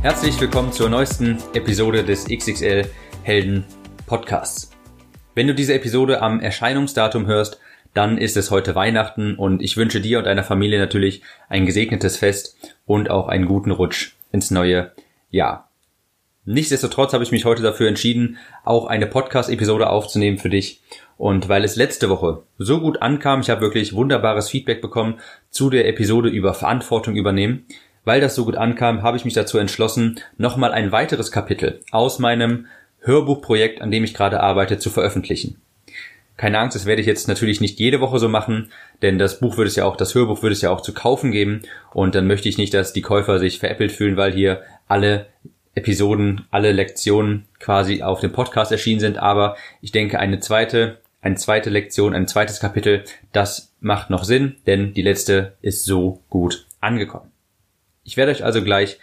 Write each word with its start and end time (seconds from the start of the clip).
Herzlich 0.00 0.40
willkommen 0.40 0.72
zur 0.72 0.88
neuesten 0.88 1.38
Episode 1.54 2.04
des 2.04 2.26
XXL 2.26 2.88
Helden 3.24 3.64
Podcasts. 4.06 4.70
Wenn 5.34 5.48
du 5.48 5.54
diese 5.56 5.74
Episode 5.74 6.22
am 6.22 6.38
Erscheinungsdatum 6.38 7.26
hörst, 7.26 7.58
dann 7.94 8.16
ist 8.16 8.36
es 8.36 8.52
heute 8.52 8.76
Weihnachten 8.76 9.34
und 9.34 9.60
ich 9.60 9.76
wünsche 9.76 10.00
dir 10.00 10.18
und 10.18 10.24
deiner 10.24 10.44
Familie 10.44 10.78
natürlich 10.78 11.22
ein 11.48 11.66
gesegnetes 11.66 12.16
Fest 12.16 12.56
und 12.86 13.10
auch 13.10 13.26
einen 13.26 13.46
guten 13.46 13.72
Rutsch 13.72 14.14
ins 14.30 14.52
neue 14.52 14.92
Jahr. 15.30 15.68
Nichtsdestotrotz 16.44 17.12
habe 17.12 17.24
ich 17.24 17.32
mich 17.32 17.44
heute 17.44 17.62
dafür 17.62 17.88
entschieden, 17.88 18.38
auch 18.64 18.86
eine 18.86 19.08
Podcast-Episode 19.08 19.90
aufzunehmen 19.90 20.38
für 20.38 20.48
dich. 20.48 20.80
Und 21.16 21.48
weil 21.48 21.64
es 21.64 21.74
letzte 21.74 22.08
Woche 22.08 22.44
so 22.56 22.80
gut 22.80 23.02
ankam, 23.02 23.40
ich 23.40 23.50
habe 23.50 23.62
wirklich 23.62 23.94
wunderbares 23.94 24.48
Feedback 24.48 24.80
bekommen 24.80 25.18
zu 25.50 25.68
der 25.68 25.88
Episode 25.88 26.28
über 26.28 26.54
Verantwortung 26.54 27.16
übernehmen, 27.16 27.66
weil 28.08 28.22
das 28.22 28.34
so 28.34 28.46
gut 28.46 28.56
ankam, 28.56 29.02
habe 29.02 29.18
ich 29.18 29.26
mich 29.26 29.34
dazu 29.34 29.58
entschlossen, 29.58 30.18
nochmal 30.38 30.72
ein 30.72 30.92
weiteres 30.92 31.30
Kapitel 31.30 31.80
aus 31.90 32.18
meinem 32.18 32.64
Hörbuchprojekt, 33.00 33.82
an 33.82 33.90
dem 33.90 34.02
ich 34.02 34.14
gerade 34.14 34.40
arbeite, 34.40 34.78
zu 34.78 34.88
veröffentlichen. 34.88 35.60
Keine 36.38 36.58
Angst, 36.58 36.74
das 36.74 36.86
werde 36.86 37.02
ich 37.02 37.06
jetzt 37.06 37.28
natürlich 37.28 37.60
nicht 37.60 37.78
jede 37.78 38.00
Woche 38.00 38.18
so 38.18 38.30
machen, 38.30 38.72
denn 39.02 39.18
das 39.18 39.40
Buch 39.40 39.58
wird 39.58 39.68
es 39.68 39.76
ja 39.76 39.84
auch, 39.84 39.94
das 39.94 40.14
Hörbuch 40.14 40.42
wird 40.42 40.54
es 40.54 40.62
ja 40.62 40.70
auch 40.70 40.80
zu 40.80 40.94
kaufen 40.94 41.32
geben 41.32 41.60
und 41.92 42.14
dann 42.14 42.26
möchte 42.26 42.48
ich 42.48 42.56
nicht, 42.56 42.72
dass 42.72 42.94
die 42.94 43.02
Käufer 43.02 43.38
sich 43.38 43.58
veräppelt 43.58 43.92
fühlen, 43.92 44.16
weil 44.16 44.32
hier 44.32 44.62
alle 44.86 45.26
Episoden, 45.74 46.46
alle 46.50 46.72
Lektionen 46.72 47.44
quasi 47.60 48.02
auf 48.02 48.20
dem 48.20 48.32
Podcast 48.32 48.72
erschienen 48.72 49.00
sind, 49.00 49.18
aber 49.18 49.56
ich 49.82 49.92
denke, 49.92 50.18
eine 50.18 50.40
zweite, 50.40 51.02
eine 51.20 51.34
zweite 51.34 51.68
Lektion, 51.68 52.14
ein 52.14 52.26
zweites 52.26 52.58
Kapitel, 52.58 53.04
das 53.32 53.74
macht 53.80 54.08
noch 54.08 54.24
Sinn, 54.24 54.56
denn 54.66 54.94
die 54.94 55.02
letzte 55.02 55.58
ist 55.60 55.84
so 55.84 56.22
gut 56.30 56.66
angekommen. 56.80 57.32
Ich 58.08 58.16
werde 58.16 58.32
euch 58.32 58.42
also 58.42 58.64
gleich 58.64 58.98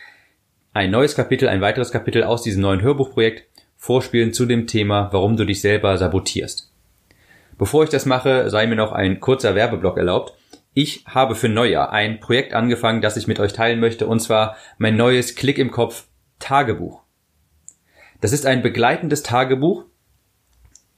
ein 0.74 0.90
neues 0.90 1.14
Kapitel, 1.14 1.48
ein 1.48 1.62
weiteres 1.62 1.92
Kapitel 1.92 2.24
aus 2.24 2.42
diesem 2.42 2.64
neuen 2.64 2.82
Hörbuchprojekt 2.82 3.48
vorspielen 3.78 4.34
zu 4.34 4.48
dem 4.48 4.66
Thema, 4.66 5.10
warum 5.14 5.38
du 5.38 5.46
dich 5.46 5.62
selber 5.62 5.96
sabotierst. 6.00 6.72
Bevor 7.56 7.84
ich 7.84 7.92
das 7.92 8.08
mache, 8.08 8.50
sei 8.50 8.66
mir 8.66 8.76
noch 8.76 8.94
ein 8.94 9.20
kurzer 9.20 9.54
Werbeblock 9.54 9.98
erlaubt. 10.00 10.34
Ich 10.74 11.06
habe 11.06 11.36
für 11.36 11.50
Neujahr 11.50 11.92
ein 11.92 12.20
Projekt 12.20 12.56
angefangen, 12.56 13.02
das 13.02 13.16
ich 13.16 13.28
mit 13.28 13.40
euch 13.40 13.54
teilen 13.54 13.80
möchte, 13.80 14.08
und 14.08 14.22
zwar 14.22 14.56
mein 14.80 14.98
neues 14.98 15.36
Klick 15.36 15.60
im 15.60 15.70
Kopf 15.70 16.08
Tagebuch. 16.40 17.04
Das 18.22 18.34
ist 18.34 18.48
ein 18.48 18.64
begleitendes 18.64 19.22
Tagebuch, 19.22 19.86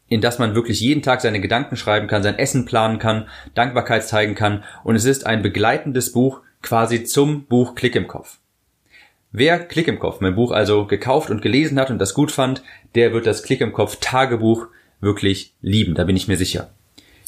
in 0.08 0.22
das 0.22 0.40
man 0.40 0.56
wirklich 0.56 0.80
jeden 0.80 1.02
Tag 1.02 1.20
seine 1.20 1.42
Gedanken 1.42 1.76
schreiben 1.76 2.08
kann, 2.08 2.24
sein 2.24 2.40
Essen 2.40 2.64
planen 2.64 3.00
kann, 3.00 3.28
Dankbarkeit 3.54 4.08
zeigen 4.08 4.34
kann, 4.34 4.64
und 4.86 4.96
es 4.96 5.04
ist 5.04 5.26
ein 5.26 5.42
begleitendes 5.42 6.14
Buch, 6.14 6.42
quasi 6.68 7.06
zum 7.06 7.46
Buch 7.46 7.76
Klick 7.76 7.96
im 7.96 8.08
Kopf. 8.08 8.40
Wer 9.32 9.60
Klick 9.60 9.88
im 9.88 10.00
Kopf, 10.00 10.20
mein 10.20 10.36
Buch 10.36 10.52
also 10.52 10.86
gekauft 10.86 11.30
und 11.30 11.42
gelesen 11.42 11.80
hat 11.80 11.92
und 11.92 12.00
das 12.00 12.14
gut 12.14 12.30
fand, 12.30 12.62
der 12.94 13.14
wird 13.14 13.26
das 13.26 13.42
Klick 13.42 13.62
im 13.62 13.72
Kopf 13.72 14.00
Tagebuch 14.02 14.68
wirklich 15.00 15.54
lieben, 15.62 15.96
da 15.96 16.04
bin 16.04 16.18
ich 16.18 16.28
mir 16.28 16.36
sicher. 16.36 16.72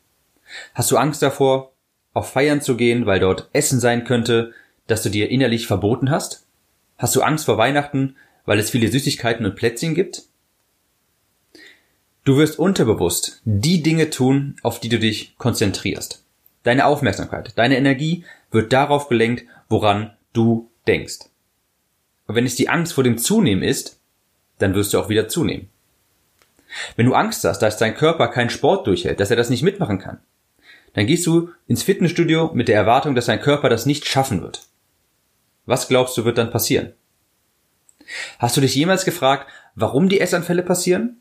Hast 0.74 0.90
du 0.90 0.96
Angst 0.96 1.22
davor, 1.22 1.72
auf 2.14 2.30
Feiern 2.30 2.60
zu 2.60 2.76
gehen, 2.76 3.06
weil 3.06 3.20
dort 3.20 3.48
Essen 3.52 3.80
sein 3.80 4.04
könnte, 4.04 4.52
das 4.86 5.02
du 5.02 5.08
dir 5.08 5.30
innerlich 5.30 5.66
verboten 5.66 6.10
hast? 6.10 6.46
Hast 6.98 7.16
du 7.16 7.22
Angst 7.22 7.46
vor 7.46 7.58
Weihnachten, 7.58 8.16
weil 8.44 8.58
es 8.58 8.70
viele 8.70 8.88
Süßigkeiten 8.88 9.46
und 9.46 9.56
Plätzchen 9.56 9.94
gibt? 9.94 10.24
Du 12.24 12.36
wirst 12.36 12.58
unterbewusst 12.58 13.42
die 13.44 13.82
Dinge 13.82 14.10
tun, 14.10 14.56
auf 14.62 14.78
die 14.78 14.88
du 14.88 14.98
dich 14.98 15.36
konzentrierst. 15.38 16.24
Deine 16.62 16.86
Aufmerksamkeit, 16.86 17.58
deine 17.58 17.76
Energie 17.76 18.24
wird 18.52 18.72
darauf 18.72 19.08
gelenkt, 19.08 19.44
woran 19.68 20.16
du 20.32 20.70
denkst. 20.86 21.18
Und 22.26 22.36
wenn 22.36 22.46
es 22.46 22.54
die 22.54 22.68
Angst 22.68 22.92
vor 22.92 23.02
dem 23.02 23.18
Zunehmen 23.18 23.64
ist, 23.64 23.98
dann 24.58 24.74
wirst 24.74 24.94
du 24.94 25.00
auch 25.00 25.08
wieder 25.08 25.26
zunehmen. 25.26 25.68
Wenn 26.96 27.06
du 27.06 27.14
Angst 27.14 27.42
hast, 27.44 27.58
dass 27.58 27.76
dein 27.76 27.96
Körper 27.96 28.28
keinen 28.28 28.50
Sport 28.50 28.86
durchhält, 28.86 29.18
dass 29.18 29.30
er 29.30 29.36
das 29.36 29.50
nicht 29.50 29.62
mitmachen 29.62 29.98
kann, 29.98 30.20
dann 30.94 31.06
gehst 31.06 31.26
du 31.26 31.50
ins 31.66 31.82
Fitnessstudio 31.82 32.50
mit 32.54 32.68
der 32.68 32.76
Erwartung, 32.76 33.14
dass 33.14 33.26
dein 33.26 33.40
Körper 33.40 33.68
das 33.68 33.86
nicht 33.86 34.06
schaffen 34.06 34.42
wird. 34.42 34.66
Was 35.64 35.88
glaubst 35.88 36.16
du 36.16 36.24
wird 36.24 36.38
dann 36.38 36.50
passieren? 36.50 36.92
Hast 38.38 38.56
du 38.56 38.60
dich 38.60 38.74
jemals 38.74 39.04
gefragt, 39.04 39.48
warum 39.74 40.08
die 40.08 40.20
Essanfälle 40.20 40.62
passieren? 40.62 41.18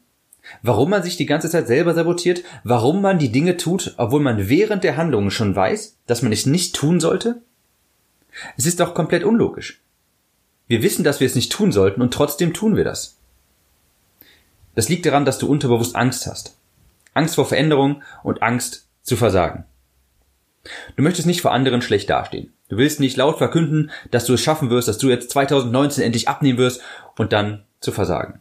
Warum 0.64 0.90
man 0.90 1.04
sich 1.04 1.18
die 1.18 1.28
ganze 1.28 1.50
Zeit 1.50 1.68
selber 1.68 1.94
sabotiert? 1.94 2.44
Warum 2.64 3.02
man 3.02 3.20
die 3.20 3.32
Dinge 3.32 3.58
tut, 3.58 3.94
obwohl 3.98 4.22
man 4.22 4.50
während 4.50 4.84
der 4.84 4.98
Handlungen 4.98 5.32
schon 5.32 5.56
weiß, 5.56 6.00
dass 6.08 6.24
man 6.24 6.32
es 6.32 6.46
nicht 6.46 6.76
tun 6.76 7.00
sollte? 7.00 7.42
Es 8.58 8.66
ist 8.66 8.80
doch 8.80 8.94
komplett 8.94 9.24
unlogisch. 9.24 9.82
Wir 10.68 10.82
wissen, 10.82 11.04
dass 11.04 11.20
wir 11.20 11.28
es 11.28 11.36
nicht 11.36 11.52
tun 11.52 11.72
sollten 11.72 12.02
und 12.02 12.14
trotzdem 12.14 12.54
tun 12.54 12.76
wir 12.76 12.84
das. 12.84 13.18
Das 14.74 14.90
liegt 14.90 15.06
daran, 15.06 15.26
dass 15.26 15.38
du 15.38 15.48
unterbewusst 15.48 15.96
Angst 15.96 16.26
hast. 16.28 16.58
Angst 17.14 17.36
vor 17.36 17.46
Veränderung 17.46 18.02
und 18.24 18.42
Angst 18.42 18.88
zu 19.02 19.16
versagen. 19.16 19.66
Du 20.96 21.04
möchtest 21.04 21.28
nicht 21.28 21.42
vor 21.42 21.52
anderen 21.52 21.82
schlecht 21.82 22.10
dastehen. 22.10 22.54
Du 22.70 22.78
willst 22.78 23.00
nicht 23.00 23.18
laut 23.18 23.38
verkünden, 23.38 23.92
dass 24.12 24.26
du 24.26 24.34
es 24.34 24.42
schaffen 24.42 24.70
wirst, 24.70 24.88
dass 24.88 24.98
du 24.98 25.10
jetzt 25.10 25.32
2019 25.32 26.04
endlich 26.04 26.28
abnehmen 26.28 26.60
wirst 26.60 26.82
und 27.18 27.34
dann 27.34 27.66
zu 27.80 27.92
versagen. 27.92 28.40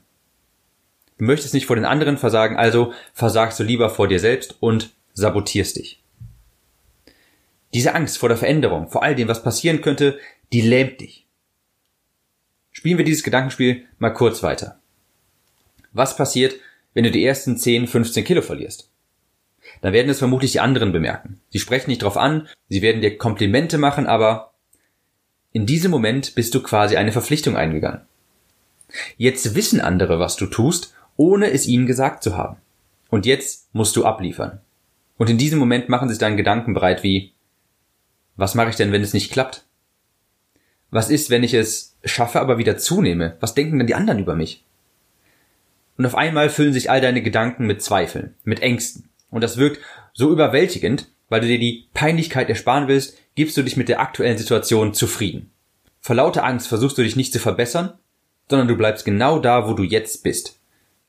Du 1.19 1.25
möchtest 1.25 1.55
nicht 1.55 1.67
vor 1.67 1.77
den 1.77 1.85
anderen 1.85 2.17
versagen, 2.17 2.57
also 2.57 2.93
versagst 3.13 3.59
du 3.59 3.65
lieber 3.65 3.91
vor 3.91 4.09
dir 4.09 4.21
selbst 4.21 4.57
und 4.61 4.91
sabotierst 5.15 5.77
dich. 5.77 6.03
Diese 7.75 7.95
Angst 7.95 8.19
vor 8.19 8.29
der 8.29 8.39
Veränderung, 8.39 8.89
vor 8.89 9.03
all 9.03 9.15
dem, 9.15 9.29
was 9.29 9.43
passieren 9.43 9.81
könnte, 9.81 10.19
die 10.53 10.61
lähmt 10.61 11.01
dich. 11.01 11.27
Spielen 12.73 12.99
wir 12.99 13.05
dieses 13.05 13.23
Gedankenspiel 13.23 13.87
mal 13.99 14.11
kurz 14.11 14.43
weiter. 14.43 14.81
Was 15.93 16.17
passiert, 16.17 16.55
wenn 16.95 17.05
du 17.05 17.11
die 17.11 17.25
ersten 17.25 17.57
10, 17.57 17.87
15 17.87 18.25
Kilo 18.25 18.43
verlierst? 18.43 18.90
Dann 19.81 19.93
werden 19.93 20.11
es 20.11 20.19
vermutlich 20.19 20.53
die 20.53 20.61
anderen 20.61 20.93
bemerken. 20.93 21.41
Sie 21.49 21.59
sprechen 21.59 21.91
nicht 21.91 22.03
drauf 22.03 22.17
an, 22.17 22.49
sie 22.69 22.83
werden 22.83 23.01
dir 23.01 23.17
Komplimente 23.17 23.79
machen, 23.79 24.07
aber 24.07 24.53
in 25.53 25.67
diesem 25.67 25.91
Moment 25.91 26.35
bist 26.35 26.55
du 26.55 26.63
quasi 26.63 26.97
eine 26.97 27.13
Verpflichtung 27.13 27.57
eingegangen. 27.57 28.03
Jetzt 29.17 29.55
wissen 29.55 29.81
andere, 29.81 30.19
was 30.19 30.37
du 30.37 30.47
tust, 30.47 30.95
ohne 31.17 31.51
es 31.51 31.67
ihnen 31.67 31.87
gesagt 31.87 32.23
zu 32.23 32.37
haben. 32.37 32.57
Und 33.09 33.27
jetzt 33.27 33.69
musst 33.75 33.97
du 33.97 34.05
abliefern. 34.05 34.61
Und 35.17 35.29
in 35.29 35.39
diesem 35.39 35.59
Moment 35.59 35.89
machen 35.89 36.09
sich 36.09 36.19
deine 36.19 36.37
Gedanken 36.37 36.73
bereit 36.73 37.03
wie, 37.03 37.33
was 38.37 38.55
mache 38.55 38.71
ich 38.71 38.77
denn, 38.77 38.93
wenn 38.93 39.03
es 39.03 39.13
nicht 39.13 39.31
klappt? 39.31 39.67
Was 40.91 41.11
ist, 41.11 41.29
wenn 41.31 41.43
ich 41.43 41.53
es 41.55 41.97
schaffe, 42.05 42.41
aber 42.41 42.59
wieder 42.59 42.79
zunehme? 42.79 43.37
Was 43.41 43.55
denken 43.55 43.79
denn 43.79 43.87
die 43.87 43.95
anderen 43.95 44.19
über 44.19 44.35
mich? 44.35 44.65
Und 45.99 46.07
auf 46.07 46.15
einmal 46.15 46.49
füllen 46.49 46.73
sich 46.73 46.91
all 46.91 47.03
deine 47.03 47.23
Gedanken 47.23 47.67
mit 47.67 47.83
Zweifeln, 47.83 48.35
mit 48.45 48.61
Ängsten. 48.61 49.10
Und 49.31 49.43
das 49.43 49.57
wirkt 49.57 49.81
so 50.13 50.31
überwältigend, 50.31 51.09
weil 51.29 51.41
du 51.41 51.47
dir 51.47 51.59
die 51.59 51.89
Peinlichkeit 51.95 52.49
ersparen 52.49 52.89
willst, 52.89 53.17
gibst 53.35 53.57
du 53.57 53.63
dich 53.63 53.77
mit 53.77 53.89
der 53.89 54.01
aktuellen 54.01 54.39
Situation 54.39 54.95
zufrieden. 54.95 55.53
Vor 56.01 56.17
lauter 56.17 56.45
Angst 56.45 56.69
versuchst 56.69 56.99
du 56.99 57.03
dich 57.03 57.17
nicht 57.17 57.33
zu 57.33 57.39
verbessern, 57.39 57.93
sondern 58.49 58.69
du 58.69 58.77
bleibst 58.77 59.05
genau 59.05 59.39
da, 59.39 59.69
wo 59.69 59.75
du 59.75 59.85
jetzt 59.85 60.23
bist. 60.23 60.59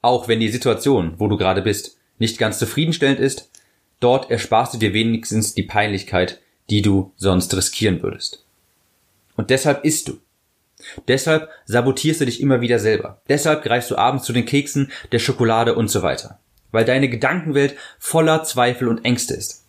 Auch 0.02 0.28
wenn 0.28 0.40
die 0.40 0.50
Situation, 0.50 1.16
wo 1.18 1.28
du 1.28 1.38
gerade 1.38 1.62
bist, 1.62 1.98
nicht 2.20 2.38
ganz 2.38 2.60
zufriedenstellend 2.60 3.20
ist, 3.20 3.50
dort 4.00 4.30
ersparst 4.30 4.74
du 4.74 4.78
dir 4.78 4.94
wenigstens 4.94 5.54
die 5.54 5.64
Peinlichkeit, 5.64 6.40
die 6.70 6.82
du 6.82 7.14
sonst 7.18 7.56
riskieren 7.56 8.04
würdest. 8.04 8.46
Und 9.36 9.50
deshalb 9.50 9.84
isst 9.84 10.08
du. 10.08 10.20
Deshalb 11.08 11.50
sabotierst 11.66 12.22
du 12.22 12.26
dich 12.26 12.42
immer 12.42 12.62
wieder 12.62 12.80
selber. 12.80 13.22
Deshalb 13.30 13.64
greifst 13.64 13.92
du 13.92 13.98
abends 13.98 14.26
zu 14.26 14.34
den 14.34 14.46
Keksen, 14.46 14.92
der 15.12 15.20
Schokolade 15.20 15.76
und 15.76 15.90
so 15.90 16.02
weiter. 16.02 16.40
Weil 16.72 16.86
deine 16.86 17.10
Gedankenwelt 17.10 17.76
voller 18.00 18.44
Zweifel 18.44 18.88
und 18.88 19.04
Ängste 19.06 19.34
ist. 19.34 19.66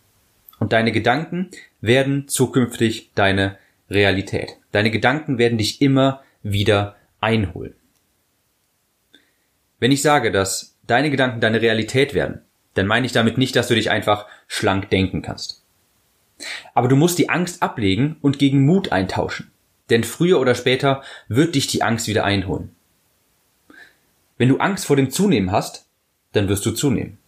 Und 0.58 0.72
deine 0.72 0.92
Gedanken 0.92 1.50
werden 1.80 2.28
zukünftig 2.28 3.10
deine 3.14 3.58
Realität. 3.90 4.56
Deine 4.70 4.90
Gedanken 4.90 5.38
werden 5.38 5.58
dich 5.58 5.82
immer 5.82 6.22
wieder 6.42 6.96
einholen. 7.20 7.74
Wenn 9.80 9.90
ich 9.92 10.02
sage, 10.02 10.30
dass 10.30 10.76
deine 10.86 11.10
Gedanken 11.10 11.40
deine 11.40 11.60
Realität 11.60 12.14
werden, 12.14 12.42
dann 12.74 12.86
meine 12.86 13.06
ich 13.06 13.12
damit 13.12 13.38
nicht, 13.38 13.56
dass 13.56 13.68
du 13.68 13.74
dich 13.74 13.90
einfach 13.90 14.26
schlank 14.46 14.90
denken 14.90 15.22
kannst. 15.22 15.62
Aber 16.74 16.88
du 16.88 16.96
musst 16.96 17.18
die 17.18 17.28
Angst 17.28 17.62
ablegen 17.62 18.16
und 18.20 18.38
gegen 18.38 18.64
Mut 18.64 18.92
eintauschen. 18.92 19.50
Denn 19.90 20.04
früher 20.04 20.40
oder 20.40 20.54
später 20.54 21.02
wird 21.28 21.54
dich 21.54 21.66
die 21.66 21.82
Angst 21.82 22.08
wieder 22.08 22.24
einholen. 22.24 22.74
Wenn 24.38 24.48
du 24.48 24.58
Angst 24.58 24.86
vor 24.86 24.96
dem 24.96 25.10
Zunehmen 25.10 25.52
hast, 25.52 25.86
dann 26.32 26.48
wirst 26.48 26.66
du 26.66 26.72
zunehmen. 26.72 27.18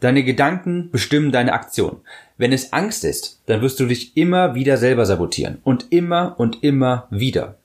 Deine 0.00 0.24
Gedanken 0.24 0.90
bestimmen 0.90 1.32
deine 1.32 1.52
Aktion. 1.52 2.00
Wenn 2.36 2.52
es 2.52 2.72
Angst 2.72 3.04
ist, 3.04 3.42
dann 3.46 3.60
wirst 3.60 3.78
du 3.80 3.86
dich 3.86 4.16
immer 4.16 4.54
wieder 4.54 4.76
selber 4.76 5.06
sabotieren. 5.06 5.58
Und 5.64 5.86
immer 5.90 6.34
und 6.38 6.62
immer 6.62 7.06
wieder. 7.10 7.58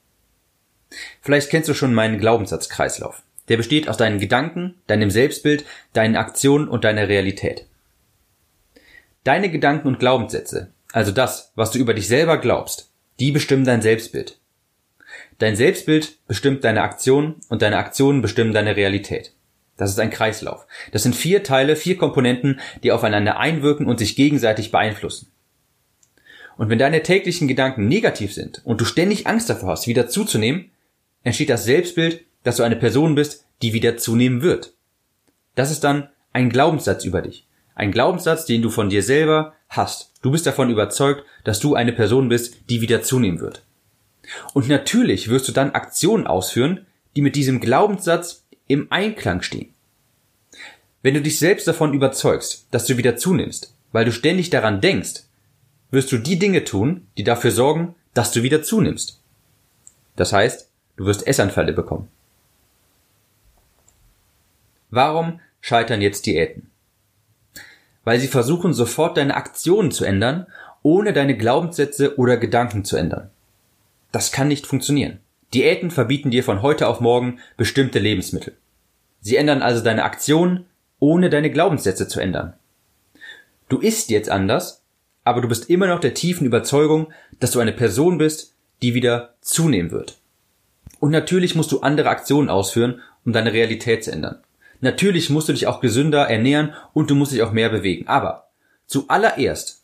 Vielleicht 1.22 1.50
kennst 1.50 1.69
du 1.69 1.74
schon 1.74 1.94
meinen 1.94 2.19
Glaubenssatzkreislauf. 2.19 3.24
Der 3.50 3.57
besteht 3.57 3.90
aus 3.90 3.98
deinen 3.98 4.19
Gedanken, 4.19 4.75
deinem 4.88 5.10
Selbstbild, 5.10 5.66
deinen 5.94 6.16
Aktionen 6.16 6.68
und 6.68 6.84
deiner 6.84 7.07
Realität. 7.07 7.66
Deine 9.24 9.50
Gedanken 9.50 9.88
und 9.88 10.00
Glaubenssätze, 10.00 10.72
also 10.92 11.12
das, 11.12 11.51
was 11.56 11.72
du 11.72 11.80
über 11.80 11.94
dich 11.94 12.07
selber 12.07 12.38
glaubst, 12.38 12.90
die 13.19 13.31
bestimmen 13.31 13.66
dein 13.66 13.81
Selbstbild. 13.81 14.38
Dein 15.40 15.56
Selbstbild 15.56 16.18
bestimmt 16.28 16.63
deine 16.63 16.84
Aktionen 16.84 17.36
und 17.50 17.62
deine 17.62 17.78
Aktionen 17.78 18.22
bestimmen 18.22 18.54
deine 18.54 18.75
Realität. 18.75 19.34
Das 19.77 19.89
ist 19.89 19.99
ein 19.99 20.11
Kreislauf. 20.11 20.67
Das 20.91 21.03
sind 21.03 21.15
vier 21.15 21.43
Teile, 21.43 21.75
vier 21.75 21.97
Komponenten, 21.97 22.59
die 22.83 22.91
aufeinander 22.91 23.39
einwirken 23.39 23.87
und 23.87 23.97
sich 23.97 24.15
gegenseitig 24.15 24.71
beeinflussen. 24.71 25.31
Und 26.57 26.69
wenn 26.69 26.77
deine 26.77 27.01
täglichen 27.01 27.47
Gedanken 27.47 27.87
negativ 27.87 28.33
sind 28.33 28.61
und 28.63 28.79
du 28.79 28.85
ständig 28.85 29.25
Angst 29.25 29.49
davor 29.49 29.71
hast, 29.71 29.87
wieder 29.87 30.07
zuzunehmen, 30.07 30.69
entsteht 31.23 31.49
das 31.49 31.65
Selbstbild, 31.65 32.23
dass 32.43 32.57
du 32.57 32.63
eine 32.63 32.75
Person 32.75 33.15
bist, 33.15 33.45
die 33.61 33.73
wieder 33.73 33.97
zunehmen 33.97 34.41
wird. 34.41 34.73
Das 35.55 35.71
ist 35.71 35.83
dann 35.83 36.09
ein 36.31 36.49
Glaubenssatz 36.49 37.05
über 37.05 37.21
dich. 37.21 37.47
Ein 37.75 37.91
Glaubenssatz, 37.91 38.45
den 38.45 38.61
du 38.61 38.69
von 38.69 38.89
dir 38.89 39.01
selber 39.01 39.53
hast. 39.69 40.11
Du 40.21 40.31
bist 40.31 40.45
davon 40.45 40.69
überzeugt, 40.69 41.23
dass 41.43 41.59
du 41.59 41.73
eine 41.73 41.93
Person 41.93 42.29
bist, 42.29 42.69
die 42.69 42.81
wieder 42.81 43.01
zunehmen 43.01 43.39
wird. 43.39 43.63
Und 44.53 44.67
natürlich 44.67 45.29
wirst 45.29 45.47
du 45.47 45.51
dann 45.51 45.71
Aktionen 45.71 46.27
ausführen, 46.27 46.85
die 47.15 47.21
mit 47.21 47.35
diesem 47.35 47.59
Glaubenssatz 47.59 48.43
im 48.73 48.91
Einklang 48.91 49.41
stehen. 49.41 49.73
Wenn 51.01 51.13
du 51.13 51.21
dich 51.21 51.39
selbst 51.39 51.67
davon 51.67 51.93
überzeugst, 51.93 52.67
dass 52.71 52.85
du 52.85 52.97
wieder 52.97 53.15
zunimmst, 53.17 53.73
weil 53.91 54.05
du 54.05 54.11
ständig 54.11 54.49
daran 54.49 54.81
denkst, 54.81 55.23
wirst 55.91 56.11
du 56.11 56.17
die 56.17 56.39
Dinge 56.39 56.63
tun, 56.63 57.07
die 57.17 57.23
dafür 57.23 57.51
sorgen, 57.51 57.95
dass 58.13 58.31
du 58.31 58.43
wieder 58.43 58.63
zunimmst. 58.63 59.19
Das 60.15 60.33
heißt, 60.33 60.69
du 60.97 61.05
wirst 61.05 61.25
Essanfälle 61.25 61.73
bekommen. 61.73 62.07
Warum 64.89 65.39
scheitern 65.61 66.01
jetzt 66.01 66.25
Diäten? 66.25 66.69
weil 68.03 68.19
sie 68.19 68.27
versuchen 68.27 68.73
sofort 68.73 69.17
deine 69.17 69.35
Aktionen 69.35 69.91
zu 69.91 70.05
ändern, 70.05 70.47
ohne 70.81 71.13
deine 71.13 71.37
Glaubenssätze 71.37 72.17
oder 72.17 72.37
Gedanken 72.37 72.83
zu 72.83 72.97
ändern. 72.97 73.29
Das 74.11 74.31
kann 74.31 74.47
nicht 74.47 74.67
funktionieren. 74.67 75.19
Diäten 75.53 75.91
verbieten 75.91 76.31
dir 76.31 76.43
von 76.43 76.61
heute 76.61 76.87
auf 76.87 76.99
morgen 76.99 77.39
bestimmte 77.57 77.99
Lebensmittel. 77.99 78.55
Sie 79.23 79.37
ändern 79.37 79.61
also 79.61 79.81
deine 79.81 80.03
Aktionen, 80.03 80.65
ohne 80.99 81.29
deine 81.29 81.49
Glaubenssätze 81.49 82.07
zu 82.09 82.19
ändern. 82.19 82.53
Du 83.69 83.79
isst 83.79 84.09
jetzt 84.09 84.29
anders, 84.29 84.83
aber 85.23 85.41
du 85.41 85.47
bist 85.47 85.69
immer 85.69 85.87
noch 85.87 86.01
der 86.01 86.13
tiefen 86.13 86.45
Überzeugung, 86.45 87.11
dass 87.39 87.51
du 87.51 87.59
eine 87.59 87.71
Person 87.71 88.17
bist, 88.17 88.53
die 88.81 88.93
wieder 88.93 89.33
zunehmen 89.39 89.91
wird. 89.91 90.19
Und 90.99 91.11
natürlich 91.11 91.55
musst 91.55 91.71
du 91.71 91.79
andere 91.79 92.09
Aktionen 92.09 92.49
ausführen, 92.49 93.01
um 93.25 93.31
deine 93.31 93.53
Realität 93.53 94.03
zu 94.03 94.11
ändern. 94.11 94.44
Natürlich 94.81 95.30
musst 95.30 95.47
du 95.47 95.53
dich 95.53 95.68
auch 95.68 95.80
gesünder 95.80 96.30
ernähren 96.30 96.73
und 96.94 97.09
du 97.09 97.15
musst 97.15 97.31
dich 97.31 97.44
auch 97.44 97.53
mehr 97.53 97.69
bewegen. 97.69 98.07
Aber 98.09 98.49
zuallererst, 98.87 99.83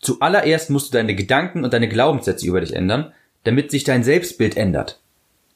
zuallererst 0.00 0.68
musst 0.68 0.88
du 0.88 0.98
deine 0.98 1.14
Gedanken 1.14 1.64
und 1.64 1.72
deine 1.72 1.88
Glaubenssätze 1.88 2.46
über 2.46 2.60
dich 2.60 2.74
ändern, 2.74 3.12
damit 3.44 3.70
sich 3.70 3.84
dein 3.84 4.04
Selbstbild 4.04 4.58
ändert. 4.58 5.00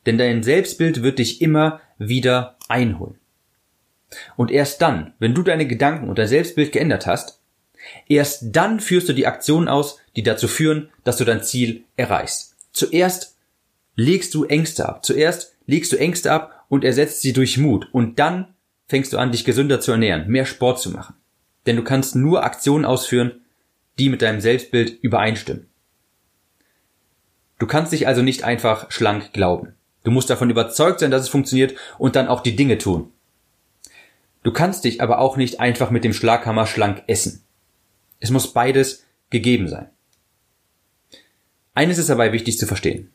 Denn 0.06 0.16
dein 0.16 0.42
Selbstbild 0.42 1.02
wird 1.02 1.18
dich 1.18 1.42
immer 1.42 1.82
wieder 1.98 2.56
einholen. 2.68 3.18
Und 4.36 4.50
erst 4.50 4.80
dann, 4.80 5.12
wenn 5.18 5.34
du 5.34 5.42
deine 5.42 5.66
Gedanken 5.66 6.08
und 6.08 6.18
dein 6.18 6.28
Selbstbild 6.28 6.72
geändert 6.72 7.06
hast, 7.06 7.40
erst 8.08 8.44
dann 8.56 8.80
führst 8.80 9.08
du 9.08 9.12
die 9.12 9.26
Aktionen 9.26 9.68
aus, 9.68 9.98
die 10.16 10.22
dazu 10.22 10.48
führen, 10.48 10.90
dass 11.04 11.18
du 11.18 11.24
dein 11.24 11.42
Ziel 11.42 11.84
erreichst. 11.96 12.56
Zuerst 12.72 13.36
legst 13.94 14.34
du 14.34 14.44
Ängste 14.44 14.88
ab. 14.88 15.04
Zuerst 15.04 15.54
legst 15.66 15.92
du 15.92 15.96
Ängste 15.96 16.32
ab 16.32 16.64
und 16.68 16.84
ersetzt 16.84 17.20
sie 17.20 17.32
durch 17.32 17.58
Mut. 17.58 17.88
Und 17.92 18.18
dann 18.18 18.54
fängst 18.86 19.12
du 19.12 19.18
an, 19.18 19.32
dich 19.32 19.44
gesünder 19.44 19.80
zu 19.80 19.92
ernähren, 19.92 20.28
mehr 20.28 20.46
Sport 20.46 20.80
zu 20.80 20.90
machen. 20.90 21.16
Denn 21.66 21.76
du 21.76 21.84
kannst 21.84 22.16
nur 22.16 22.44
Aktionen 22.44 22.84
ausführen, 22.84 23.42
die 23.98 24.08
mit 24.08 24.22
deinem 24.22 24.40
Selbstbild 24.40 24.98
übereinstimmen. 25.02 25.68
Du 27.58 27.66
kannst 27.66 27.92
dich 27.92 28.06
also 28.06 28.22
nicht 28.22 28.44
einfach 28.44 28.90
schlank 28.90 29.32
glauben. 29.32 29.74
Du 30.08 30.12
musst 30.14 30.30
davon 30.30 30.48
überzeugt 30.48 31.00
sein, 31.00 31.10
dass 31.10 31.20
es 31.20 31.28
funktioniert 31.28 31.74
und 31.98 32.16
dann 32.16 32.28
auch 32.28 32.40
die 32.40 32.56
Dinge 32.56 32.78
tun. 32.78 33.12
Du 34.42 34.54
kannst 34.54 34.84
dich 34.84 35.02
aber 35.02 35.18
auch 35.18 35.36
nicht 35.36 35.60
einfach 35.60 35.90
mit 35.90 36.02
dem 36.02 36.14
Schlaghammer 36.14 36.64
schlank 36.64 37.02
essen. 37.08 37.44
Es 38.18 38.30
muss 38.30 38.54
beides 38.54 39.04
gegeben 39.28 39.68
sein. 39.68 39.90
Eines 41.74 41.98
ist 41.98 42.08
dabei 42.08 42.32
wichtig 42.32 42.56
zu 42.56 42.66
verstehen. 42.66 43.10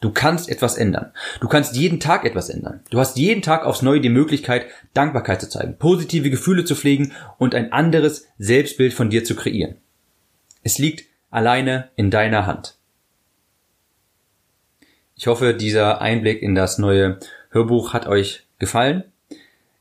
Du 0.00 0.12
kannst 0.12 0.48
etwas 0.48 0.76
ändern. 0.76 1.12
Du 1.40 1.48
kannst 1.48 1.74
jeden 1.74 1.98
Tag 1.98 2.24
etwas 2.24 2.48
ändern. 2.48 2.84
Du 2.90 3.00
hast 3.00 3.18
jeden 3.18 3.42
Tag 3.42 3.66
aufs 3.66 3.82
Neue 3.82 4.00
die 4.00 4.08
Möglichkeit, 4.08 4.66
Dankbarkeit 4.94 5.40
zu 5.40 5.48
zeigen, 5.48 5.78
positive 5.78 6.30
Gefühle 6.30 6.64
zu 6.64 6.76
pflegen 6.76 7.10
und 7.38 7.56
ein 7.56 7.72
anderes 7.72 8.28
Selbstbild 8.38 8.94
von 8.94 9.10
dir 9.10 9.24
zu 9.24 9.34
kreieren. 9.34 9.78
Es 10.62 10.78
liegt 10.78 11.06
alleine 11.28 11.90
in 11.96 12.12
deiner 12.12 12.46
Hand. 12.46 12.76
Ich 15.20 15.26
hoffe, 15.26 15.52
dieser 15.52 16.00
Einblick 16.00 16.40
in 16.40 16.54
das 16.54 16.78
neue 16.78 17.18
Hörbuch 17.50 17.92
hat 17.92 18.06
euch 18.06 18.44
gefallen. 18.58 19.04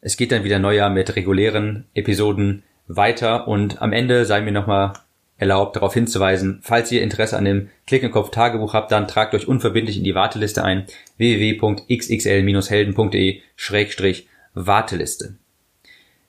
Es 0.01 0.17
geht 0.17 0.33
dann 0.33 0.43
wieder 0.43 0.59
neuer 0.59 0.89
mit 0.89 1.15
regulären 1.15 1.85
Episoden 1.93 2.63
weiter 2.89 3.47
und 3.47 3.81
am 3.81 3.93
Ende 3.93 4.25
sei 4.25 4.41
mir 4.41 4.51
nochmal 4.51 4.91
erlaubt, 5.37 5.77
darauf 5.77 5.93
hinzuweisen, 5.93 6.59
falls 6.61 6.91
ihr 6.91 7.01
Interesse 7.01 7.37
an 7.37 7.45
dem 7.45 7.69
Klick-and-Kopf 7.87 8.31
Tagebuch 8.31 8.73
habt, 8.73 8.91
dann 8.91 9.07
tragt 9.07 9.33
euch 9.33 9.47
unverbindlich 9.47 9.95
in 9.95 10.03
die 10.03 10.13
Warteliste 10.13 10.65
ein 10.65 10.87
www.xxl-helden.de 11.15 13.39
Warteliste. 14.55 15.35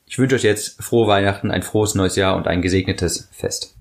Ich 0.06 0.20
wünsche 0.20 0.36
euch 0.36 0.44
jetzt 0.44 0.80
frohe 0.80 1.08
Weihnachten, 1.08 1.50
ein 1.50 1.62
frohes 1.62 1.96
neues 1.96 2.14
Jahr 2.14 2.36
und 2.36 2.46
ein 2.46 2.62
gesegnetes 2.62 3.28
Fest. 3.32 3.74